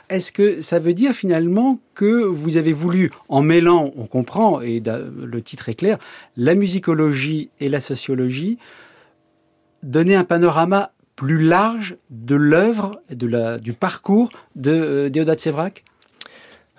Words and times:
Est-ce 0.10 0.32
que 0.32 0.62
ça 0.62 0.80
veut 0.80 0.96
dire 0.96 1.14
finalement 1.14 1.80
que 1.94 2.26
vous 2.26 2.58
avez 2.58 2.74
voulu, 2.74 3.12
en 3.30 3.42
mêlant, 3.42 3.92
on 3.96 4.08
comprend, 4.08 4.62
et 4.62 4.82
le 4.84 5.42
titre 5.42 5.70
est 5.70 5.76
clair, 5.76 5.98
la 6.38 6.56
musicologie 6.56 7.50
et 7.60 7.70
la 7.70 7.80
sociologie, 7.80 8.58
donner 9.84 10.16
un 10.16 10.24
panorama 10.24 10.92
plus 11.16 11.42
large 11.42 11.98
de 12.10 12.36
l'œuvre, 12.36 13.02
du 13.12 13.74
parcours 13.74 14.32
de 14.56 14.72
euh, 14.72 15.10
Déodat 15.10 15.38
Sévrac? 15.38 15.84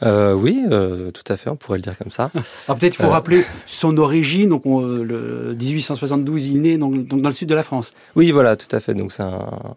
Euh, 0.02 0.34
oui, 0.34 0.64
euh, 0.70 1.10
tout 1.10 1.24
à 1.32 1.36
fait, 1.36 1.48
on 1.48 1.56
pourrait 1.56 1.78
le 1.78 1.82
dire 1.82 1.96
comme 1.96 2.10
ça. 2.10 2.30
Alors 2.68 2.78
peut-être 2.78 2.94
il 2.94 3.02
faut 3.02 3.04
euh, 3.04 3.08
rappeler 3.08 3.44
son 3.66 3.96
origine. 3.98 4.50
Donc 4.50 4.64
le 4.66 5.54
1872, 5.58 6.48
il 6.48 6.60
naît 6.60 6.78
donc, 6.78 7.06
dans 7.06 7.28
le 7.28 7.34
sud 7.34 7.48
de 7.48 7.54
la 7.54 7.62
France. 7.62 7.92
Oui, 8.14 8.30
voilà, 8.30 8.56
tout 8.56 8.74
à 8.74 8.80
fait. 8.80 8.94
Donc 8.94 9.12
c'est 9.12 9.22
un, 9.22 9.74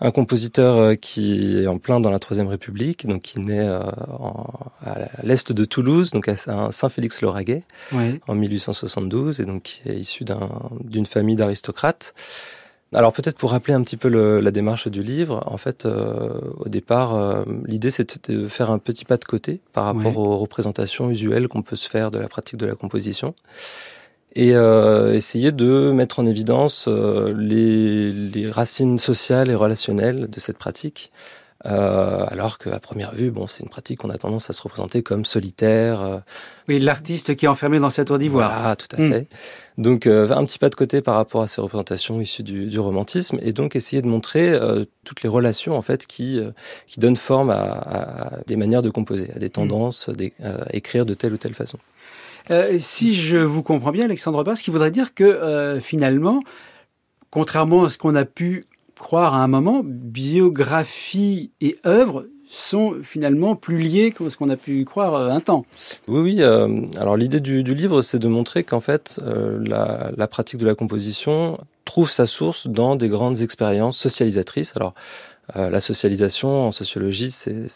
un 0.00 0.10
compositeur 0.10 0.96
qui 1.00 1.62
est 1.62 1.66
en 1.66 1.78
plein 1.78 2.00
dans 2.00 2.10
la 2.10 2.18
Troisième 2.18 2.48
République, 2.48 3.06
donc 3.06 3.22
qui 3.22 3.40
naît 3.40 3.66
à 3.66 5.08
l'est 5.22 5.50
de 5.50 5.64
Toulouse, 5.64 6.10
donc 6.10 6.28
à 6.28 6.36
Saint-Félix-Lauragais, 6.70 7.62
en 8.26 8.34
1872, 8.34 9.40
et 9.40 9.44
donc 9.44 9.62
qui 9.62 9.82
est 9.86 9.96
issu 9.96 10.24
d'une 10.84 11.06
famille 11.06 11.36
d'aristocrates. 11.36 12.14
Alors 12.94 13.12
peut-être 13.12 13.36
pour 13.36 13.50
rappeler 13.50 13.74
un 13.74 13.82
petit 13.82 13.98
peu 13.98 14.08
le, 14.08 14.40
la 14.40 14.50
démarche 14.50 14.88
du 14.88 15.02
livre, 15.02 15.42
en 15.46 15.58
fait, 15.58 15.84
euh, 15.84 16.40
au 16.56 16.68
départ, 16.68 17.14
euh, 17.14 17.44
l'idée 17.66 17.90
c'était 17.90 18.32
de 18.32 18.48
faire 18.48 18.70
un 18.70 18.78
petit 18.78 19.04
pas 19.04 19.18
de 19.18 19.24
côté 19.24 19.60
par 19.74 19.84
rapport 19.84 20.16
aux 20.16 20.38
représentations 20.38 21.10
usuelles 21.10 21.48
qu'on 21.48 21.62
peut 21.62 21.76
se 21.76 21.88
faire 21.88 22.10
de 22.10 22.18
la 22.18 22.28
pratique 22.28 22.56
de 22.56 22.66
la 22.66 22.74
composition 22.74 23.34
et 24.34 24.54
euh, 24.54 25.14
essayer 25.14 25.52
de 25.52 25.90
mettre 25.90 26.20
en 26.20 26.26
évidence 26.26 26.86
euh, 26.86 27.34
les, 27.36 28.12
les, 28.12 28.50
racines 28.50 28.98
sociales 28.98 29.50
et 29.50 29.54
relationnelles 29.54 30.28
de 30.28 30.40
cette 30.40 30.58
pratique 30.58 31.12
euh, 31.66 32.24
alors 32.28 32.58
qu'à 32.58 32.78
première 32.78 33.12
vue, 33.14 33.30
bon, 33.32 33.48
c'est 33.48 33.64
une 33.64 33.68
pratique 33.68 33.98
qu'on 33.98 34.10
a 34.10 34.18
tendance 34.18 34.48
à 34.48 34.52
se 34.52 34.62
représenter 34.62 35.02
comme 35.02 35.24
solitaire. 35.24 36.00
Euh. 36.00 36.18
Oui, 36.68 36.78
l'artiste 36.78 37.34
qui 37.34 37.46
est 37.46 37.48
enfermé 37.48 37.80
dans 37.80 37.90
cette 37.90 38.08
tour 38.08 38.18
d'ivoire. 38.18 38.52
Voilà, 38.52 38.76
tout 38.76 38.86
à 38.96 39.00
hmm. 39.00 39.12
fait. 39.12 39.26
Donc, 39.76 40.06
euh, 40.06 40.30
un 40.30 40.44
petit 40.44 40.58
pas 40.58 40.68
de 40.68 40.76
côté 40.76 41.00
par 41.00 41.16
rapport 41.16 41.42
à 41.42 41.48
ces 41.48 41.60
représentations 41.60 42.20
issues 42.20 42.44
du, 42.44 42.66
du 42.66 42.78
romantisme, 42.78 43.38
et 43.42 43.52
donc 43.52 43.74
essayer 43.74 44.02
de 44.02 44.06
montrer 44.06 44.56
toutes 45.04 45.22
les 45.22 45.28
relations 45.28 45.76
en 45.76 45.82
fait 45.82 46.06
qui 46.06 46.40
qui 46.86 47.00
donnent 47.00 47.16
forme 47.16 47.50
à, 47.50 47.56
à, 47.56 48.30
des 48.46 48.56
manières 48.56 48.82
de 48.82 48.90
composer, 48.90 49.30
à 49.34 49.38
des 49.38 49.46
hmm. 49.46 49.50
tendances, 49.50 50.10
à 50.42 50.76
écrire 50.76 51.06
de 51.06 51.14
telle 51.14 51.32
ou 51.32 51.38
telle 51.38 51.54
façon. 51.54 51.78
si 52.78 53.14
je 53.14 53.36
vous 53.36 53.62
comprends 53.62 53.92
bien, 53.92 54.04
Alexandre 54.04 54.44
Barr, 54.44 54.56
ce 54.56 54.62
qui 54.62 54.70
voudrait 54.70 54.90
dire 54.92 55.14
que 55.14 55.78
finalement, 55.80 56.40
contrairement 57.30 57.84
à 57.84 57.90
ce 57.90 57.98
qu'on 57.98 58.14
a 58.14 58.24
pu 58.24 58.64
croire 58.98 59.34
à 59.34 59.42
un 59.42 59.48
moment, 59.48 59.82
biographie 59.84 61.52
et 61.60 61.76
œuvre 61.86 62.26
sont 62.48 62.96
finalement 63.02 63.56
plus 63.56 63.78
liés 63.78 64.10
que 64.10 64.28
ce 64.30 64.36
qu'on 64.36 64.48
a 64.48 64.56
pu 64.56 64.84
croire 64.84 65.14
euh, 65.14 65.30
un 65.30 65.40
temps. 65.40 65.66
Oui, 66.06 66.20
oui. 66.20 66.36
Euh, 66.40 66.80
alors 66.98 67.16
l'idée 67.16 67.40
du, 67.40 67.62
livre, 67.62 68.02
c'est 68.02 68.18
de 68.18 68.28
montrer 68.28 68.64
qu'en 68.64 68.80
fait, 68.80 69.20
euh, 69.22 69.62
la, 69.66 70.10
la, 70.16 70.26
pratique 70.28 70.58
de 70.58 70.66
la 70.66 70.74
composition 70.74 71.58
trouve 71.84 72.10
sa 72.10 72.26
source 72.26 72.66
dans 72.66 72.96
des 72.96 73.08
grandes 73.08 73.40
expériences 73.40 73.98
socialisatrices. 73.98 74.74
Alors, 74.76 74.94
euh, 75.56 75.70
la 75.70 75.80
socialisation 75.80 76.66
en 76.66 76.72
sociologie, 76.72 77.30
c'est, 77.30 77.66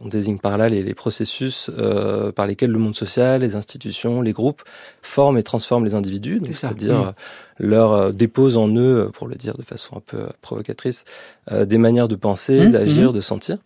on 0.00 0.08
désigne 0.08 0.38
par 0.38 0.56
là 0.56 0.68
les, 0.68 0.82
les 0.82 0.94
processus 0.94 1.70
euh, 1.78 2.32
par 2.32 2.46
lesquels 2.46 2.70
le 2.70 2.78
monde 2.78 2.94
social, 2.94 3.42
les 3.42 3.56
institutions, 3.56 4.22
les 4.22 4.32
groupes 4.32 4.62
forment 5.02 5.36
et 5.36 5.42
transforment 5.42 5.84
les 5.84 5.94
individus, 5.94 6.40
c'est-à-dire 6.46 6.98
mmh. 6.98 7.14
leur 7.58 7.92
euh, 7.92 8.10
déposent 8.10 8.56
en 8.56 8.74
eux, 8.74 9.10
pour 9.12 9.28
le 9.28 9.34
dire 9.34 9.56
de 9.58 9.62
façon 9.62 9.98
un 9.98 10.00
peu 10.00 10.28
provocatrice, 10.40 11.04
euh, 11.52 11.66
des 11.66 11.78
manières 11.78 12.08
de 12.08 12.16
penser, 12.16 12.66
mmh, 12.66 12.70
d'agir, 12.70 13.10
mmh. 13.10 13.14
de 13.14 13.20
sentir. 13.20 13.58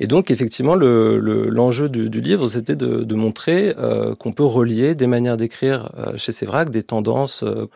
Et 0.00 0.06
donc, 0.06 0.30
effectivement, 0.30 0.74
le, 0.74 1.18
l'enjeu 1.48 1.88
du, 1.88 2.10
du, 2.10 2.20
livre, 2.20 2.46
c'était 2.48 2.76
de, 2.76 3.04
de 3.04 3.14
montrer 3.14 3.74
euh, 3.78 4.14
qu'on 4.14 4.32
peut 4.32 4.44
relier 4.44 4.94
des 4.94 5.06
manières 5.06 5.36
d'écrire 5.36 5.90
chez 6.16 6.32
Sévrac, 6.32 6.70
des 6.70 6.82
tendances 6.82 7.42
euh, 7.42 7.68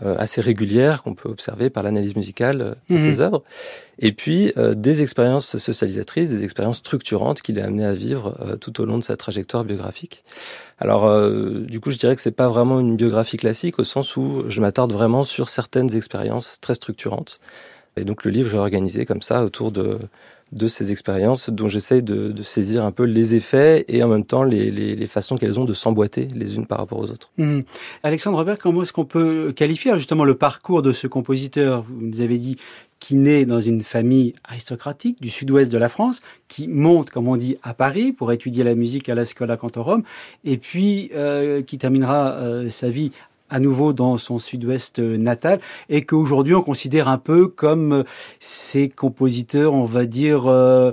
assez 0.00 0.40
régulières 0.40 1.02
qu'on 1.02 1.14
peut 1.14 1.28
observer 1.28 1.70
par 1.70 1.82
l'analyse 1.82 2.16
musicale 2.16 2.60
euh, 2.60 2.74
de 2.88 2.96
ses 2.96 3.16
mhm. 3.16 3.20
œuvres, 3.20 3.42
et 3.98 4.12
puis 4.12 4.52
euh, 4.56 4.74
des 4.74 5.02
expériences 5.02 5.56
socialisatrices, 5.56 6.30
des 6.30 6.44
expériences 6.44 6.78
structurantes 6.78 7.42
qu'il 7.42 7.58
est 7.58 7.62
amené 7.62 7.84
à 7.84 7.92
vivre 7.92 8.56
tout 8.60 8.80
au 8.80 8.84
long 8.84 8.98
de 8.98 9.04
sa 9.04 9.16
trajectoire 9.16 9.64
biographique. 9.64 10.24
Alors, 10.78 11.08
du 11.30 11.78
coup, 11.78 11.92
je 11.92 11.98
dirais 11.98 12.16
que 12.16 12.20
c'est 12.20 12.32
pas 12.32 12.48
vraiment 12.48 12.80
une 12.80 12.96
biographie 12.96 13.36
classique 13.36 13.78
au 13.78 13.84
sens 13.84 14.16
où 14.16 14.44
je 14.48 14.60
m'attarde 14.60 14.92
vraiment 14.92 15.22
sur 15.22 15.48
certaines 15.48 15.94
expériences 15.94 16.58
très 16.60 16.74
structurantes. 16.74 17.38
Et 17.96 18.04
donc, 18.04 18.24
le 18.24 18.30
livre 18.30 18.54
est 18.54 18.58
organisé 18.58 19.06
comme 19.06 19.22
ça 19.22 19.44
autour 19.44 19.72
de 19.72 19.98
de 20.54 20.68
ces 20.68 20.92
expériences 20.92 21.50
dont 21.50 21.68
j'essaye 21.68 22.02
de, 22.02 22.32
saisir 22.42 22.84
un 22.84 22.92
peu 22.92 23.04
les 23.04 23.34
effets 23.34 23.84
et 23.88 24.02
en 24.02 24.08
même 24.08 24.24
temps 24.24 24.44
les, 24.44 24.70
les, 24.70 24.94
les 24.94 25.06
façons 25.06 25.36
qu'elles 25.36 25.58
ont 25.58 25.64
de 25.64 25.72
s'emboîter 25.74 26.28
les 26.34 26.56
unes 26.56 26.66
par 26.66 26.78
rapport 26.78 26.98
aux 26.98 27.10
autres. 27.10 27.30
Mmh. 27.38 27.60
Alexandre 28.02 28.38
Robert, 28.38 28.58
comment 28.58 28.82
est-ce 28.82 28.92
qu'on 28.92 29.04
peut 29.04 29.52
qualifier 29.54 29.92
justement 29.96 30.24
le 30.24 30.36
parcours 30.36 30.82
de 30.82 30.92
ce 30.92 31.06
compositeur 31.06 31.82
Vous 31.82 32.00
nous 32.00 32.20
avez 32.20 32.38
dit 32.38 32.56
qui 33.00 33.16
naît 33.16 33.44
dans 33.44 33.60
une 33.60 33.82
famille 33.82 34.34
aristocratique 34.44 35.20
du 35.20 35.28
sud-ouest 35.28 35.70
de 35.70 35.76
la 35.76 35.90
France, 35.90 36.22
qui 36.48 36.68
monte, 36.68 37.10
comme 37.10 37.28
on 37.28 37.36
dit, 37.36 37.58
à 37.62 37.74
Paris 37.74 38.12
pour 38.12 38.32
étudier 38.32 38.64
la 38.64 38.74
musique 38.74 39.10
à 39.10 39.14
la 39.14 39.26
Scola 39.26 39.58
Cantorum, 39.58 40.04
et 40.44 40.56
puis 40.56 41.10
euh, 41.14 41.60
qui 41.60 41.76
terminera 41.76 42.32
euh, 42.32 42.70
sa 42.70 42.88
vie 42.88 43.10
à 43.50 43.60
nouveau 43.60 43.92
dans 43.92 44.18
son 44.18 44.38
sud-ouest 44.38 44.98
natal 44.98 45.60
et 45.88 46.04
qu'aujourd'hui 46.04 46.54
on 46.54 46.62
considère 46.62 47.08
un 47.08 47.18
peu 47.18 47.48
comme 47.48 47.92
euh, 47.92 48.02
ces 48.40 48.88
compositeurs, 48.88 49.74
on 49.74 49.84
va 49.84 50.06
dire, 50.06 50.46
euh, 50.46 50.92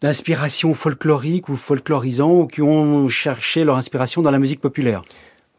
d'inspiration 0.00 0.74
folklorique 0.74 1.48
ou 1.48 1.56
folklorisant 1.56 2.32
ou 2.32 2.46
qui 2.46 2.62
ont 2.62 3.08
cherché 3.08 3.64
leur 3.64 3.76
inspiration 3.76 4.22
dans 4.22 4.30
la 4.30 4.38
musique 4.38 4.60
populaire. 4.60 5.02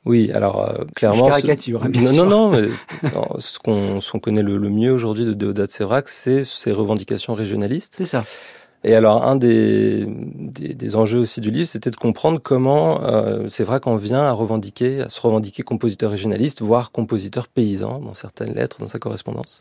Oui, 0.04 0.32
alors 0.32 0.68
euh, 0.68 0.84
clairement. 0.96 1.26
Je 1.26 1.30
caricature, 1.30 1.84
hein, 1.84 1.90
bien 1.90 2.02
non, 2.02 2.12
sûr. 2.12 2.26
non, 2.26 2.52
non, 2.52 2.70
non, 3.14 3.28
ce 3.40 3.60
qu'on 3.60 4.20
connaît 4.20 4.42
le, 4.42 4.58
le 4.58 4.70
mieux 4.70 4.92
aujourd'hui 4.92 5.26
de 5.26 5.34
Deodat 5.34 5.68
Sévrac, 5.68 6.10
c'est 6.10 6.44
ses 6.44 6.72
revendications 6.72 7.36
régionalistes. 7.36 7.96
C'est 7.98 8.06
ça. 8.06 8.26
Et 8.84 8.96
alors, 8.96 9.24
un 9.24 9.36
des, 9.36 10.06
des, 10.08 10.74
des, 10.74 10.96
enjeux 10.96 11.20
aussi 11.20 11.40
du 11.40 11.52
livre, 11.52 11.68
c'était 11.68 11.92
de 11.92 11.96
comprendre 11.96 12.40
comment 12.42 13.04
euh, 13.04 13.48
c'est 13.50 13.64
vrai 13.64 13.80
qu'on 13.80 13.96
vient 13.96 14.22
à 14.22 14.32
revendiquer, 14.32 15.02
à 15.02 15.10
se 15.10 15.22
revendiquer 15.22 15.62
compositeur 15.62 16.10
régionaliste, 16.10 16.62
voire 16.62 16.92
compositeur 16.92 17.48
paysan 17.48 18.00
dans 18.00 18.16
certaines 18.16 18.56
lettres, 18.56 18.78
dans 18.80 18.88
sa 18.88 18.98
correspondance. 18.98 19.60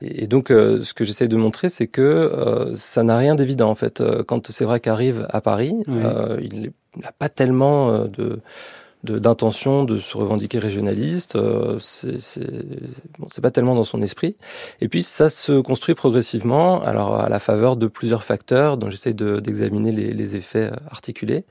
Et, 0.00 0.28
donc, 0.28 0.50
euh, 0.50 0.84
ce 0.84 0.94
que 0.94 1.04
j'essaie 1.04 1.26
de 1.26 1.36
montrer, 1.36 1.68
c'est 1.68 1.88
que 1.88 2.02
euh, 2.02 2.76
ça 2.76 3.02
n'a 3.02 3.16
rien 3.16 3.34
d'évident 3.34 3.68
en 3.68 3.74
fait. 3.74 4.00
Euh, 4.00 4.22
quand 4.22 4.50
c'est 4.50 4.64
vrai 4.64 4.78
qu'arrive 4.80 5.26
à 5.30 5.40
Paris, 5.40 5.74
oui. 5.88 5.94
Euh, 6.04 6.38
il 6.40 6.72
n'a 7.02 7.12
pas 7.12 7.28
tellement 7.28 8.06
de 8.06 8.40
d'intention 9.04 9.84
de, 9.84 9.98
se 9.98 10.16
revendiquer 10.16 10.58
régionaliste. 10.58 11.36
Euh, 11.36 11.78
c'est 11.80 12.40
bon, 13.18 13.28
pas 13.42 13.50
tellement 13.50 13.74
dans 13.74 13.84
son 13.84 14.02
esprit. 14.02 14.36
Et 14.80 14.88
puis 14.88 15.02
ça 15.02 15.30
se 15.30 15.60
construit 15.60 15.94
progressivement, 15.94 16.82
alors 16.82 17.20
à 17.20 17.28
la 17.28 17.38
faveur 17.38 17.76
de 17.76 17.86
plusieurs 17.86 18.24
facteurs 18.24 18.76
dont 18.76 18.90
j'essaie 18.90 19.14
d'examiner 19.14 19.92
les, 19.92 20.12
les, 20.12 20.36
effets 20.36 20.70
articulés. 20.90 21.44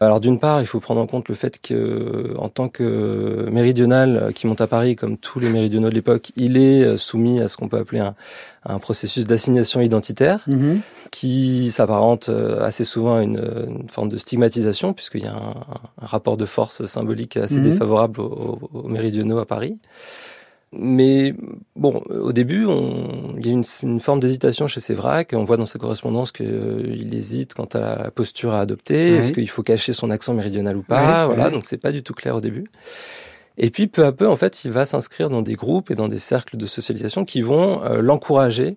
Alors 0.00 0.20
d'une 0.20 0.38
part, 0.38 0.60
il 0.60 0.66
faut 0.66 0.78
prendre 0.78 1.00
en 1.00 1.06
compte 1.06 1.28
le 1.28 1.34
fait 1.34 1.60
que, 1.60 2.34
en 2.38 2.48
tant 2.48 2.68
que 2.68 3.48
méridional 3.50 4.32
qui 4.34 4.46
monte 4.46 4.60
à 4.60 4.68
Paris, 4.68 4.94
comme 4.94 5.16
tous 5.16 5.40
les 5.40 5.50
méridionaux 5.50 5.88
de 5.88 5.94
l'époque, 5.94 6.30
il 6.36 6.56
est 6.56 6.96
soumis 6.96 7.40
à 7.40 7.48
ce 7.48 7.56
qu'on 7.56 7.68
peut 7.68 7.78
appeler 7.78 8.00
un, 8.00 8.14
un 8.64 8.78
processus 8.78 9.24
d'assignation 9.24 9.80
identitaire 9.80 10.44
mhm. 10.46 10.80
qui 11.10 11.70
s'apparente 11.70 12.30
assez 12.60 12.84
souvent 12.84 13.16
à 13.16 13.22
une, 13.22 13.86
forme 13.88 14.08
de 14.08 14.18
stigmatisation 14.18 14.92
puisqu'il 14.92 15.24
y 15.24 15.26
a 15.26 15.34
un, 15.34 15.54
rapport 16.00 16.36
de 16.36 16.44
force 16.44 16.84
symbolique 16.86 17.36
assez 17.36 17.58
mhm. 17.58 17.72
défavorable 17.72 18.20
aux, 18.20 18.58
aux, 18.72 18.88
méridionaux 18.88 19.38
à 19.38 19.46
Paris. 19.46 19.80
Mais 20.72 21.34
bon, 21.76 22.02
au 22.10 22.32
début, 22.32 22.66
on, 22.66 23.34
il 23.38 23.46
y 23.46 23.48
a 23.48 23.52
une, 23.52 23.64
une 23.82 24.00
forme 24.00 24.20
d'hésitation 24.20 24.66
chez 24.66 24.80
Sévrac. 24.80 25.32
On 25.32 25.44
voit 25.44 25.56
dans 25.56 25.66
sa 25.66 25.78
correspondance 25.78 26.30
qu'il 26.30 26.46
euh, 26.46 27.12
hésite 27.12 27.54
quant 27.54 27.68
à 27.72 27.80
la 27.80 28.10
posture 28.10 28.52
à 28.52 28.60
adopter. 28.60 29.16
Est-ce 29.16 29.32
qu'il 29.32 29.48
faut 29.48 29.62
cacher 29.62 29.92
son 29.94 30.10
accent 30.10 30.34
méridional 30.34 30.76
ou 30.76 30.82
pas? 30.82 31.26
Voilà, 31.26 31.48
donc 31.50 31.64
c'est 31.64 31.78
pas 31.78 31.92
du 31.92 32.02
tout 32.02 32.12
clair 32.12 32.36
au 32.36 32.40
début. 32.40 32.64
Et 33.56 33.70
puis 33.70 33.86
peu 33.86 34.04
à 34.04 34.12
peu, 34.12 34.28
en 34.28 34.36
fait, 34.36 34.64
il 34.64 34.70
va 34.70 34.86
s'inscrire 34.86 35.30
dans 35.30 35.42
des 35.42 35.54
groupes 35.54 35.90
et 35.90 35.94
dans 35.94 36.08
des 36.08 36.20
cercles 36.20 36.56
de 36.56 36.66
socialisation 36.66 37.24
qui 37.24 37.40
vont 37.42 37.82
euh, 37.82 38.00
l'encourager 38.02 38.76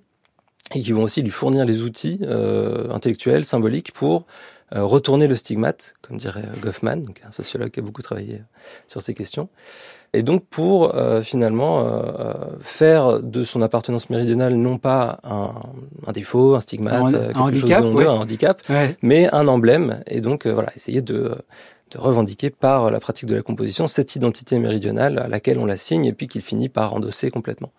et 0.73 0.81
qui 0.81 0.91
vont 0.93 1.03
aussi 1.03 1.21
lui 1.21 1.29
fournir 1.29 1.65
les 1.65 1.81
outils 1.81 2.19
euh, 2.23 2.89
intellectuels, 2.89 3.45
symboliques 3.45 3.91
pour 3.91 4.25
retourner 4.73 5.27
le 5.27 5.35
stigmate, 5.35 5.94
comme 6.01 6.18
dirait 6.18 6.45
Goffman, 6.62 6.97
donc 6.97 7.21
un 7.27 7.31
sociologue 7.31 7.71
qui 7.71 7.79
a 7.79 7.83
beaucoup 7.83 8.01
travaillé 8.01 8.41
sur 8.88 9.01
ces 9.01 9.13
questions. 9.13 9.50
Et 10.13 10.23
donc 10.23 10.45
pour 10.45 10.95
euh, 10.95 11.21
finalement 11.21 11.85
euh, 11.85 12.33
faire 12.59 13.21
de 13.21 13.44
son 13.44 13.62
appartenance 13.62 14.09
méridionale 14.09 14.56
non 14.56 14.77
pas 14.77 15.19
un, 15.23 15.53
un 16.06 16.12
défaut, 16.12 16.56
un 16.56 16.62
stigmate, 16.62 17.13
un, 17.13 17.39
handicap, 17.39 17.83
un 17.83 18.07
handicap, 18.07 18.62
mais 19.01 19.33
un 19.33 19.47
emblème. 19.47 20.03
Et 20.07 20.19
donc 20.19 20.47
voilà, 20.47 20.71
essayer 20.75 21.01
de 21.01 21.38
de 21.91 21.97
revendiquer 21.97 22.50
par 22.50 22.89
la 22.89 23.00
pratique 23.00 23.27
de 23.27 23.35
la 23.35 23.41
composition 23.41 23.88
cette 23.88 24.15
identité 24.15 24.57
méridionale 24.59 25.19
à 25.19 25.27
laquelle 25.27 25.59
on 25.59 25.65
la 25.65 25.77
signe 25.77 26.06
et 26.06 26.13
puis 26.13 26.27
qu'il 26.27 26.41
finit 26.41 26.69
par 26.69 26.94
endosser 26.94 27.29
complètement. 27.29 27.71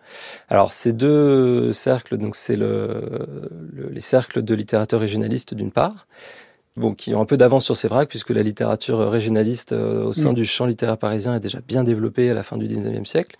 Alors 0.49 0.73
ces 0.73 0.93
deux 0.93 1.73
cercles, 1.73 2.19
donc 2.19 2.37
c'est 2.37 2.57
le, 2.57 3.49
les 3.91 4.01
cercles 4.01 4.43
de 4.43 4.55
littérateurs 4.55 5.01
régionalistes 5.01 5.55
d'une 5.55 5.73
part, 5.73 6.07
bon, 6.77 6.95
qui 6.95 7.15
ont 7.15 7.21
un 7.21 7.25
peu 7.25 7.37
d'avance 7.37 7.65
sur 7.65 7.77
Sévrac, 7.77 8.09
puisque 8.09 8.31
la 8.31 8.43
littérature 8.43 9.11
régionaliste 9.11 9.73
euh, 9.73 10.05
au 10.05 10.13
sein 10.13 10.33
mm. 10.33 10.35
du 10.35 10.45
champ 10.45 10.67
littéraire 10.67 10.99
parisien 10.99 11.35
est 11.35 11.41
déjà 11.41 11.61
bien 11.67 11.85
développée 11.85 12.31
à 12.31 12.35
la 12.35 12.43
fin 12.43 12.57
du 12.57 12.67
XIXe 12.67 13.09
siècle. 13.09 13.37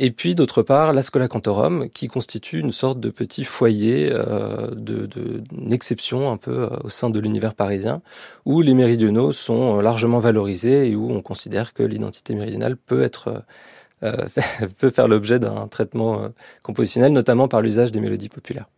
Et 0.00 0.12
puis, 0.12 0.36
d'autre 0.36 0.62
part, 0.62 0.92
la 0.92 1.02
Scola 1.02 1.26
Cantorum, 1.26 1.88
qui 1.90 2.06
constitue 2.06 2.60
une 2.60 2.70
sorte 2.70 3.00
de 3.00 3.10
petit 3.10 3.42
foyer, 3.42 4.10
euh, 4.12 4.70
de, 4.70 5.06
de, 5.06 5.42
exception 5.72 6.30
un 6.30 6.36
peu 6.36 6.62
euh, 6.64 6.68
au 6.84 6.88
sein 6.88 7.10
de 7.10 7.18
l'univers 7.18 7.54
parisien, 7.54 8.00
où 8.44 8.62
les 8.62 8.74
méridionaux 8.74 9.32
sont 9.32 9.80
largement 9.80 10.20
valorisés 10.20 10.88
et 10.88 10.94
où 10.94 11.10
on 11.10 11.20
considère 11.20 11.74
que 11.74 11.82
l'identité 11.82 12.34
méridionale 12.34 12.76
peut 12.76 13.02
être 13.02 13.42
peut 14.78 14.90
faire 14.90 15.08
l'objet 15.08 15.40
d'un 15.40 15.66
traitement 15.66 16.28
compositionnel, 16.62 17.12
notamment 17.12 17.48
par 17.48 17.62
l'usage 17.62 17.90
des 17.90 17.98
mélodies 17.98 18.28
populaires. 18.28 18.68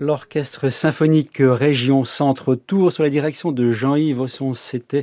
l'Orchestre 0.00 0.68
symphonique 0.68 1.38
Région 1.40 2.04
Centre 2.04 2.54
Tour 2.54 2.92
sous 2.92 3.02
la 3.02 3.10
direction 3.10 3.52
de 3.52 3.70
Jean-Yves 3.70 4.20
Osson. 4.20 4.54
C'était 4.54 5.02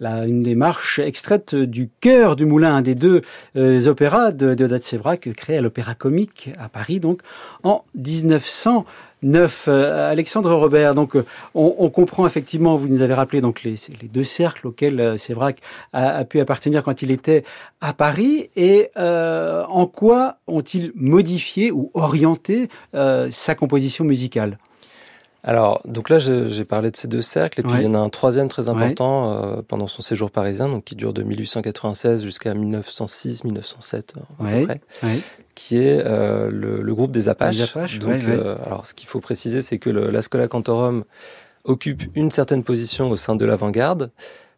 là 0.00 0.26
une 0.26 0.42
des 0.42 0.54
marches 0.54 0.98
extraites 0.98 1.54
du 1.54 1.88
cœur 2.00 2.34
du 2.34 2.44
moulin, 2.44 2.74
un 2.74 2.82
des 2.82 2.94
deux 2.94 3.22
euh, 3.56 3.86
opéras 3.86 4.32
de 4.32 4.54
Déodat 4.54 4.80
Sévrac, 4.80 5.32
créé 5.34 5.58
à 5.58 5.60
l'Opéra 5.60 5.94
Comique 5.94 6.50
à 6.58 6.68
Paris, 6.68 6.98
donc 6.98 7.20
en 7.62 7.84
1900 7.94 8.84
neuf. 9.24 9.66
Euh, 9.68 10.10
Alexandre 10.10 10.54
Robert, 10.54 10.94
donc 10.94 11.16
euh, 11.16 11.24
on, 11.54 11.88
comprend 11.90 12.26
effectivement, 12.26 12.76
vous 12.76 12.88
nous 12.88 13.02
avez 13.02 13.14
rappelé 13.14 13.40
donc 13.40 13.62
les, 13.62 13.76
deux 14.04 14.22
cercles 14.22 14.68
auxquels 14.68 15.00
euh, 15.00 15.16
Sévrac 15.16 15.60
a, 15.92 16.24
pu 16.24 16.40
appartenir 16.40 16.84
quand 16.84 17.02
il 17.02 17.10
était 17.10 17.44
à 17.80 17.92
Paris, 17.92 18.50
et 18.56 18.90
en 18.96 19.86
quoi 19.86 20.36
ont-ils 20.46 20.92
modifié 20.94 21.70
ou 21.70 21.90
orienté 21.94 22.68
sa 22.92 23.54
composition 23.54 24.04
musicale? 24.04 24.58
Alors, 25.46 25.82
donc 25.84 26.08
là, 26.08 26.18
j'ai 26.18 26.64
parlé 26.64 26.90
de 26.90 26.96
ces 26.96 27.06
deux 27.06 27.20
cercles, 27.20 27.60
et 27.60 27.62
puis 27.62 27.74
il 27.76 27.82
y 27.82 27.86
en 27.86 27.92
a 27.92 27.98
un 27.98 28.08
troisième 28.08 28.48
très 28.48 28.70
important 28.70 29.30
euh, 29.30 29.60
pendant 29.60 29.86
son 29.88 30.00
séjour 30.00 30.30
parisien, 30.30 30.70
donc 30.70 30.84
qui 30.84 30.96
dure 30.96 31.12
de 31.12 31.22
1896 31.22 32.24
jusqu'à 32.24 32.54
1906-1907 32.54 33.96
à 33.96 34.44
peu 34.44 34.66
près, 34.66 34.80
qui 35.54 35.76
est 35.76 36.02
euh, 36.02 36.50
le, 36.50 36.80
le, 36.80 36.94
groupe 36.94 37.12
des 37.12 37.28
Apaches. 37.28 37.76
Apaches 37.76 37.98
donc, 37.98 38.24
euh, 38.24 38.56
alors, 38.64 38.86
ce 38.86 38.94
qu'il 38.94 39.06
faut 39.06 39.20
préciser, 39.20 39.60
c'est 39.60 39.76
que 39.76 39.90
le, 39.90 40.10
la 40.10 40.22
Scola 40.22 40.48
Cantorum 40.48 41.04
occupe 41.64 42.04
une 42.14 42.30
certaine 42.30 42.64
position 42.64 43.10
au 43.10 43.16
sein 43.16 43.36
de 43.36 43.44
l'avant-garde, 43.44 44.12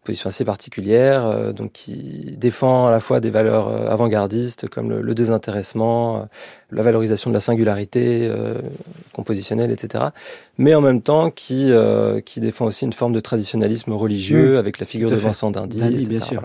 position 0.06 0.28
assez 0.28 0.44
particulière, 0.44 1.26
euh, 1.26 1.52
donc 1.52 1.72
qui 1.72 2.34
défend 2.38 2.86
à 2.86 2.90
la 2.90 3.00
fois 3.00 3.20
des 3.20 3.30
valeurs 3.30 3.68
euh, 3.68 3.90
avant-gardistes 3.90 4.68
comme 4.68 4.90
le, 4.90 5.14
désintéressement, 5.14 6.16
euh, 6.16 6.20
la 6.70 6.82
valorisation 6.82 7.30
de 7.30 7.34
la 7.34 7.40
singularité 7.40 8.30
compositionnelle, 9.12 9.70
etc. 9.70 10.04
Mais 10.58 10.75
en 10.75 10.80
même 10.80 11.02
temps 11.02 11.30
qui 11.30 11.70
qui 12.25 12.40
défend 12.40 12.66
aussi 12.66 12.84
une 12.84 12.92
forme 12.92 13.12
de 13.12 13.20
traditionnalisme 13.20 13.92
religieux 13.92 14.58
avec 14.58 14.78
la 14.78 14.86
figure 14.86 15.10
de 15.10 15.16
Vincent 15.16 15.50
d'Indy, 15.50 16.04
bien 16.08 16.20
sûr. 16.20 16.42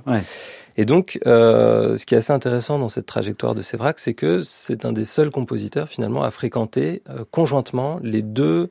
Et 0.77 0.86
donc, 0.86 1.20
ce 1.25 2.06
qui 2.06 2.13
est 2.15 2.20
assez 2.20 2.34
intéressant 2.34 2.77
dans 2.77 2.89
cette 2.89 3.08
trajectoire 3.08 3.56
de 3.56 3.62
Sévrac, 3.62 4.00
c'est 4.00 4.13
que 4.13 4.41
c'est 4.44 4.86
un 4.86 4.94
des 4.94 5.06
seuls 5.06 5.32
compositeurs 5.32 5.89
finalement 5.89 6.24
à 6.24 6.32
fréquenter 6.32 7.01
conjointement 7.32 8.00
les 8.03 8.22
deux 8.22 8.70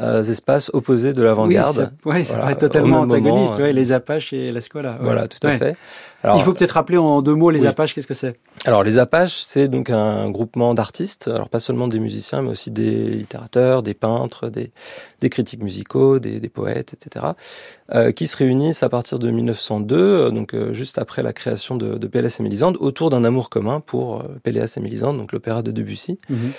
euh, 0.00 0.22
espaces 0.22 0.70
opposés 0.72 1.12
de 1.12 1.22
l'avant-garde. 1.22 1.92
Oui, 2.04 2.24
ça, 2.24 2.36
paraît 2.36 2.56
totalement 2.56 3.00
antagoniste, 3.00 3.56
ouais, 3.56 3.72
les 3.72 3.92
Apaches 3.92 4.32
et 4.32 4.50
la 4.50 4.60
Scola. 4.60 4.98
Voilà, 5.00 5.28
tout 5.28 5.44
à 5.46 5.56
fait. 5.58 5.76
Alors, 6.24 6.38
Il 6.38 6.42
faut 6.42 6.54
peut-être 6.54 6.72
rappeler 6.72 6.96
en 6.96 7.20
deux 7.20 7.34
mots 7.34 7.50
les 7.50 7.66
Apaches, 7.66 7.94
qu'est-ce 7.94 8.06
que 8.06 8.14
c'est? 8.14 8.38
Alors 8.64 8.82
les 8.82 8.96
Apaches, 8.96 9.42
c'est 9.44 9.68
donc 9.68 9.90
un 9.90 10.30
groupement 10.30 10.72
d'artistes, 10.72 11.28
alors 11.28 11.50
pas 11.50 11.60
seulement 11.60 11.86
des 11.86 11.98
musiciens, 11.98 12.40
mais 12.40 12.48
aussi 12.48 12.70
des 12.70 13.10
littérateurs, 13.10 13.82
des 13.82 13.92
peintres, 13.92 14.48
des, 14.48 14.72
des 15.20 15.28
critiques 15.28 15.62
musicaux, 15.62 16.18
des, 16.18 16.40
des 16.40 16.48
poètes, 16.48 16.94
etc., 16.94 17.26
euh, 17.94 18.10
qui 18.10 18.26
se 18.26 18.38
réunissent 18.38 18.82
à 18.82 18.88
partir 18.88 19.18
de 19.18 19.30
1902, 19.30 19.96
euh, 19.96 20.30
donc 20.30 20.54
euh, 20.54 20.72
juste 20.72 20.96
après 20.96 21.22
la 21.22 21.34
création 21.34 21.76
de, 21.76 21.98
de 21.98 22.06
Péléas 22.06 22.36
et 22.40 22.42
Mélisande, 22.42 22.78
autour 22.80 23.10
d'un 23.10 23.22
amour 23.24 23.50
commun 23.50 23.80
pour 23.80 24.20
euh, 24.20 24.22
Péléas 24.42 24.72
et 24.78 24.80
Mélisande, 24.80 25.18
donc 25.18 25.30
l'opéra 25.32 25.60
de 25.60 25.72
Debussy. 25.72 26.18
Mhm. 26.30 26.52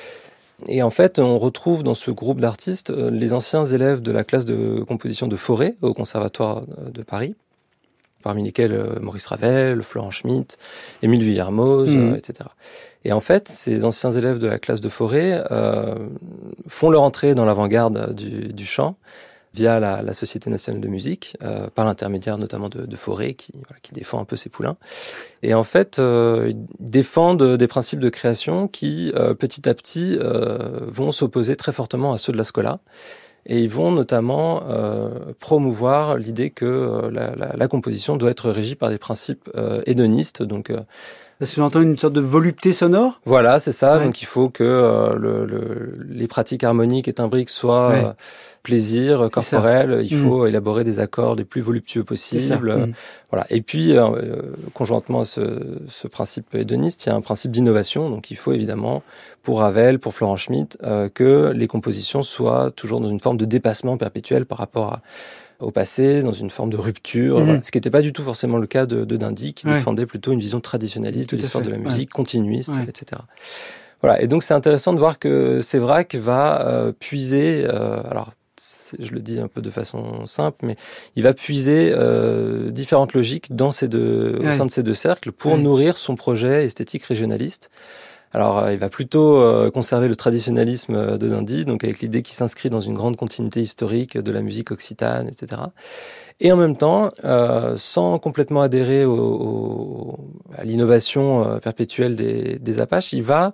Et 0.68 0.84
en 0.84 0.90
fait, 0.90 1.20
on 1.20 1.38
retrouve 1.38 1.84
dans 1.84 1.94
ce 1.94 2.12
groupe 2.12 2.40
d'artistes 2.40 2.90
euh, 2.90 3.10
les 3.10 3.34
anciens 3.34 3.66
élèves 3.66 4.02
de 4.02 4.12
la 4.12 4.24
classe 4.24 4.46
de 4.46 4.82
composition 4.88 5.28
de 5.28 5.36
Forêt 5.36 5.76
au 5.82 5.94
Conservatoire 5.94 6.64
de 6.66 7.04
Paris, 7.04 7.36
parmi 8.24 8.44
lesquels 8.44 8.74
euh, 8.74 9.00
Maurice 9.02 9.28
Ravel, 9.28 9.84
Florent 9.84 10.12
Schmitt, 10.12 10.58
Émile 11.02 11.24
Villermoz, 11.24 11.96
mmh. 11.96 12.16
etc. 12.16 12.50
Et 13.04 13.12
en 13.12 13.20
fait, 13.20 13.48
ces 13.50 13.86
anciens 13.86 14.12
élèves 14.12 14.40
de 14.40 14.48
la 14.48 14.58
classe 14.58 14.82
de 14.82 14.90
forêt 14.90 15.44
euh, 15.52 16.08
font 16.68 16.90
leur 16.90 17.04
entrée 17.04 17.36
dans 17.36 17.46
l'avant-garde 17.46 18.16
du, 18.16 18.52
du, 18.52 18.66
chant 18.66 18.96
via 19.56 19.80
la, 19.80 20.14
Société 20.14 20.50
nationale 20.50 20.82
de 20.82 20.88
musique, 20.88 21.38
euh, 21.44 21.68
par 21.74 21.86
l'intermédiaire 21.86 22.38
notamment 22.38 22.70
de, 22.70 22.86
de 22.86 22.96
Forêt, 22.96 23.34
qui, 23.34 23.54
défend 23.94 24.20
un 24.20 24.26
peu 24.26 24.36
ses 24.36 24.50
poulains. 24.50 24.78
Et 25.42 25.54
en 25.54 25.64
fait, 25.64 26.00
euh, 26.00 26.52
ils 26.52 26.66
défendent 26.80 27.56
des 27.58 27.68
principes 27.68 28.00
de 28.00 28.10
création 28.10 28.68
qui, 28.68 29.12
euh, 29.16 29.34
petit 29.34 29.68
à 29.70 29.74
petit, 29.74 30.18
euh, 30.20 30.58
vont 30.88 31.12
s'opposer 31.12 31.56
très 31.56 31.72
fortement 31.72 32.14
à 32.14 32.18
ceux 32.18 32.34
de 32.34 32.38
la 32.38 32.44
Scola. 32.44 32.80
Et 33.46 33.60
ils 33.60 33.70
vont 33.70 33.92
notamment 33.92 34.64
euh, 34.70 35.10
promouvoir 35.40 36.18
l'idée 36.18 36.50
que 36.50 37.10
la, 37.12 37.36
la, 37.36 37.54
la, 37.56 37.68
composition 37.68 38.18
doit 38.18 38.32
être 38.32 38.50
régie 38.50 38.76
par 38.76 38.90
des 38.90 38.98
principes 38.98 39.50
hédonistes, 39.86 40.42
donc 40.42 40.72
ça 41.40 41.46
sous-entend 41.46 41.82
une 41.82 41.98
sorte 41.98 42.14
de 42.14 42.22
volupté 42.22 42.72
sonore? 42.72 43.20
Voilà, 43.26 43.60
c'est 43.60 43.72
ça. 43.72 43.98
Ouais. 43.98 44.06
Donc 44.06 44.22
il 44.22 44.26
faut 44.26 44.50
que 44.50 44.64
euh, 44.64 45.16
le, 45.16 45.46
le, 45.46 45.98
les 46.08 46.28
pratiques 46.28 46.64
harmoniques 46.64 47.08
et 47.08 47.14
timbriques 47.14 47.50
soient 47.50 47.90
ouais. 47.90 48.06
euh, 48.06 48.14
plaisir 48.64 49.30
corporel. 49.32 50.02
Il 50.04 50.18
faut 50.18 50.44
mmh. 50.44 50.48
élaborer 50.48 50.84
des 50.84 51.00
accords 51.00 51.36
les 51.36 51.46
plus 51.46 51.62
voluptueux 51.62 52.04
possibles. 52.04 52.76
Mmh. 52.76 52.94
Voilà. 53.32 53.46
Et 53.50 53.62
puis, 53.62 53.98
euh, 53.98 54.42
conjointement 54.74 55.22
à 55.22 55.26
ce, 55.26 55.60
ce, 55.88 56.08
principe 56.08 56.56
hédoniste, 56.56 57.06
il 57.06 57.10
y 57.10 57.12
a 57.12 57.16
un 57.16 57.22
principe 57.22 57.52
d'innovation. 57.52 58.10
Donc 58.10 58.32
il 58.32 58.38
faut 58.38 58.54
évidemment, 58.54 59.04
pour 59.44 59.60
Ravel, 59.60 60.00
pour 60.00 60.14
Florent 60.14 60.38
Schmitt, 60.38 60.78
euh, 60.84 61.10
que 61.14 61.52
les 61.56 61.68
compositions 61.68 62.24
soient 62.24 62.72
toujours 62.72 63.02
dans 63.02 63.10
une 63.10 63.20
forme 63.20 63.38
de 63.38 63.46
dépassement 63.46 63.98
perpétuel 63.98 64.46
par 64.46 64.58
rapport 64.58 64.94
à 64.94 65.02
au 65.60 65.72
passé, 65.72 66.22
dans 66.22 66.34
une 66.34 66.50
forme 66.50 66.70
de 66.70 66.78
rupture, 66.78 67.40
mmh. 67.40 67.44
voilà. 67.44 67.62
ce 67.62 67.72
qui 67.72 67.78
n'était 67.78 67.90
pas 67.90 68.02
du 68.02 68.14
tout 68.14 68.24
forcément 68.24 68.58
le 68.58 68.68
cas 68.68 68.86
de, 68.86 69.06
de 69.06 69.18
Dindy, 69.18 69.54
qui 69.54 69.68
ouais. 69.68 69.76
défendait 69.76 70.06
plutôt 70.06 70.32
une 70.32 70.40
vision 70.40 70.60
traditionnaliste 70.60 71.32
de 71.32 71.38
l'histoire 71.38 71.64
de 71.64 71.70
la 71.70 71.78
musique, 71.78 72.10
ouais. 72.10 72.16
continuiste, 72.16 72.76
ouais. 72.76 72.86
etc. 72.88 73.22
Voilà, 74.02 74.22
et 74.22 74.28
donc 74.28 74.44
c'est 74.44 74.54
intéressant 74.54 74.94
de 74.94 75.00
voir 75.00 75.20
que 75.20 75.62
Sévrac 75.62 76.16
va 76.16 76.68
euh, 76.68 76.92
puiser, 76.92 77.66
euh, 77.66 78.02
alors 78.10 78.34
je 79.00 79.12
le 79.12 79.20
dis 79.20 79.40
un 79.40 79.48
peu 79.48 79.62
de 79.62 79.70
façon 79.70 80.26
simple, 80.26 80.66
mais 80.66 80.76
il 81.16 81.24
va 81.24 81.34
puiser 81.34 81.92
euh, 81.94 82.70
différentes 82.70 83.14
logiques 83.14 83.56
dans 83.56 83.72
ces 83.72 83.88
deux, 83.88 84.40
au 84.44 84.52
sein 84.54 84.66
de 84.66 84.72
ces 84.72 84.84
deux 84.84 84.94
cercles 84.94 85.32
pour 85.32 85.58
nourrir 85.58 85.98
son 85.98 86.16
projet 86.16 86.66
esthétique 86.66 87.04
régionaliste. 87.04 87.70
Alors, 88.36 88.60
euh, 88.60 88.74
il 88.74 88.80
va 88.80 88.90
plutôt 88.90 89.38
euh, 89.38 89.72
conserver 89.72 90.10
le 90.10 90.18
traditionnalisme 90.18 90.94
euh, 90.94 91.18
de 91.18 91.30
Dindy, 91.30 91.64
donc 91.64 91.86
avec 91.86 92.02
l'idée 92.02 92.22
qu'il 92.22 92.36
s'inscrit 92.36 92.70
dans 92.70 92.82
une 92.82 92.94
grande 92.94 93.16
continuité 93.16 93.62
historique 93.62 94.18
de 94.18 94.32
la 94.34 94.42
musique 94.42 94.72
occitane, 94.72 95.30
etc. 95.30 95.62
Et 96.42 96.52
en 96.52 96.58
même 96.58 96.76
temps, 96.76 97.12
sans 97.78 98.20
complètement 98.20 98.62
adhérer 98.62 99.06
au, 99.06 100.20
à 100.58 100.66
l'innovation 100.66 101.60
perpétuelle 101.62 102.18
des, 102.18 102.80
Apaches, 102.82 103.14
il 103.14 103.24
va 103.24 103.54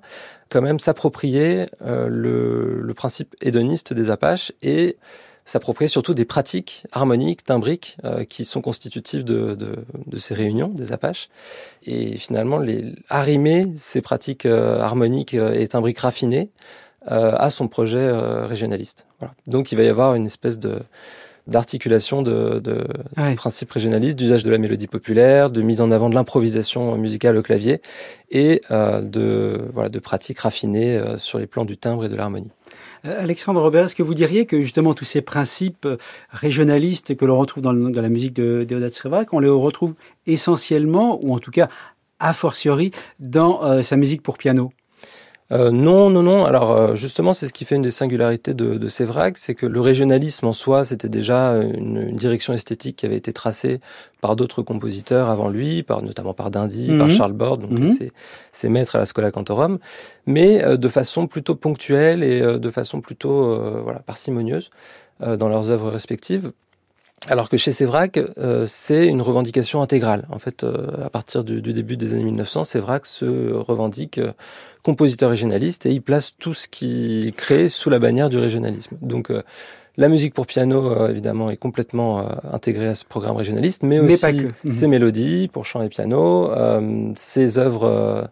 quand 0.50 0.64
même 0.64 0.80
s'approprier 0.80 1.68
le, 1.86 2.82
le, 2.82 2.94
principe 2.96 3.36
hédoniste 3.40 3.94
des 3.94 4.10
Apaches 4.10 4.52
et 4.64 4.98
s'approprier 5.46 5.88
surtout 5.88 6.14
des 6.14 6.26
pratiques 6.26 6.86
harmoniques, 6.92 7.44
timbriques, 7.44 7.98
euh, 8.06 8.24
qui 8.24 8.46
sont 8.46 8.62
constitutives 8.62 9.24
de, 9.24 9.56
de, 9.56 9.76
de, 10.06 10.18
ces 10.18 10.34
réunions 10.34 10.68
des 10.68 10.92
Apaches. 10.92 11.28
Et 11.86 12.18
finalement, 12.18 12.60
les, 12.60 12.94
arrimer 13.10 13.66
ces 13.78 14.02
pratiques 14.02 14.46
euh, 14.46 14.80
harmoniques 14.80 15.34
euh, 15.34 15.54
et 15.54 15.68
timbriques 15.68 16.00
raffinées 16.00 16.50
euh, 17.10 17.34
à 17.36 17.50
son 17.50 17.68
projet 17.68 17.98
euh, 17.98 18.46
régionaliste. 18.46 19.08
Voilà. 19.18 19.34
Donc 19.48 19.72
il 19.72 19.76
va 19.76 19.82
y 19.84 19.88
avoir 19.88 20.14
une 20.14 20.28
espèce 20.28 20.60
de 20.60 20.82
d'articulation 21.48 22.22
de, 22.22 22.60
de 22.60 22.86
ouais. 23.18 23.34
principes 23.34 23.72
régionalistes, 23.72 24.16
d'usage 24.16 24.44
de 24.44 24.52
la 24.52 24.60
mélodie 24.60 24.86
populaire, 24.86 25.50
de 25.50 25.64
mise 25.64 25.82
en 25.82 25.90
avant 25.90 26.12
de 26.12 26.14
l'improvisation 26.14 26.96
musicale 26.98 27.36
au 27.38 27.42
clavier 27.42 27.82
et 28.30 28.62
euh, 28.70 29.02
de, 29.02 29.60
voilà, 29.74 29.90
de 29.90 29.98
pratiques 29.98 30.38
raffinées 30.38 31.02
sur 31.18 31.40
les 31.40 31.48
plans 31.48 31.66
du 31.66 31.76
timbre 31.76 32.06
et 32.06 32.10
de 32.10 32.16
l'harmonie. 32.16 32.52
Euh, 33.06 33.22
Alexandre 33.22 33.62
Robert, 33.62 33.86
est-ce 33.86 33.96
que 33.96 34.04
vous 34.04 34.14
diriez 34.14 34.46
que 34.46 34.62
justement 34.62 34.94
tous 34.94 35.06
ces 35.06 35.22
principes 35.22 35.86
euh, 35.86 35.98
régionalistes 36.30 37.16
que 37.16 37.26
l'on 37.26 37.38
retrouve 37.38 37.64
dans, 37.64 37.74
la 37.74 38.10
musique 38.10 38.34
de 38.34 38.64
Déodat 38.64 38.90
Srevak, 38.90 39.34
on 39.34 39.40
les 39.40 39.50
retrouve 39.50 39.96
essentiellement, 40.28 41.20
ou 41.24 41.34
en 41.34 41.40
tout 41.40 41.52
cas 41.52 41.68
a 42.20 42.34
fortiori, 42.34 42.92
dans 43.20 43.64
euh, 43.64 43.82
sa 43.82 43.98
musique 43.98 44.22
pour 44.22 44.38
piano? 44.38 44.72
Euh, 45.52 45.72
non, 45.72 46.10
non, 46.10 46.24
non. 46.24 46.46
Alors 46.46 46.72
euh, 46.72 46.96
justement, 46.96 47.34
c'est 47.34 47.48
ce 47.48 47.54
qui 47.54 47.66
fait 47.66 47.76
une 47.76 47.82
des 47.82 47.92
singularités 47.92 48.54
de, 48.54 48.78
de 48.78 48.88
Sévrac, 48.88 49.38
c'est 49.38 49.56
que 49.56 49.66
le 49.66 49.82
régionalisme 49.82 50.48
en 50.48 50.54
soi, 50.54 50.86
c'était 50.86 51.10
déjà 51.10 51.54
une, 51.56 51.98
une, 51.98 52.16
direction 52.16 52.54
esthétique 52.54 52.96
qui 52.96 53.06
avait 53.06 53.18
été 53.18 53.34
tracée 53.34 53.80
par 54.22 54.36
d'autres 54.36 54.62
compositeurs 54.62 55.30
avant 55.30 55.50
lui, 55.50 55.84
par, 55.84 56.02
notamment 56.04 56.34
par 56.34 56.52
Dindy, 56.52 56.94
mmh. 56.94 56.98
par 56.98 57.10
Charles 57.10 57.34
Bord, 57.34 57.58
donc 57.58 57.72
mmh. 57.72 57.90
ses, 57.90 58.12
ses, 58.52 58.70
maîtres 58.70 58.96
à 58.96 59.00
la 59.00 59.06
Scola 59.06 59.32
Cantorum, 59.32 59.80
mais 60.26 60.64
euh, 60.64 60.78
de 60.78 60.88
façon 60.88 61.28
plutôt 61.28 61.56
ponctuelle 61.56 62.24
et 62.24 62.42
euh, 62.42 62.60
de 62.60 62.70
façon 62.70 63.02
plutôt 63.02 63.52
euh, 63.52 63.82
voilà, 63.84 64.00
parcimonieuse 64.00 64.70
dans 65.20 65.50
leurs 65.50 65.70
œuvres 65.70 65.92
respectives. 65.92 66.52
Alors 67.30 67.50
que 67.50 67.58
chez 67.58 67.72
Sévrac, 67.72 68.18
euh, 68.18 68.66
c'est 68.68 69.06
une 69.06 69.22
revendication 69.22 69.82
intégrale. 69.82 70.26
En 70.32 70.40
fait, 70.40 70.64
euh, 70.64 71.06
à 71.06 71.10
partir 71.10 71.44
du, 71.44 71.62
du, 71.62 71.72
début 71.72 71.96
des 71.96 72.14
années 72.14 72.24
1900, 72.24 72.64
Sévrac 72.64 73.06
se 73.06 73.54
revendique 73.54 74.18
euh, 74.18 74.32
compositeur 74.82 75.30
régionaliste 75.30 75.86
et 75.86 75.92
il 75.92 76.02
place 76.02 76.34
tout 76.40 76.56
ce 76.56 76.68
qu'il 76.68 77.32
crée 77.34 77.70
sous 77.70 77.92
la 77.92 78.00
bannière 78.00 78.30
du 78.30 78.40
régionalisme. 78.40 78.98
Donc, 79.04 79.30
euh, 79.30 79.44
la 79.98 80.08
musique 80.08 80.34
pour 80.34 80.48
piano, 80.48 80.92
euh, 80.92 81.10
évidemment, 81.10 81.52
est 81.52 81.58
complètement 81.58 82.28
intégrée 82.52 82.88
à 82.88 82.96
ce 82.96 83.06
programme 83.06 83.36
régionaliste, 83.36 83.84
mais, 83.84 84.02
mais 84.02 84.14
aussi 84.14 84.48
ses 84.70 84.88
mélodies 84.88 85.48
pour 85.48 85.66
chant 85.66 85.84
et 85.84 85.90
piano, 85.90 86.50
ses 87.16 87.60
œuvres 87.60 88.30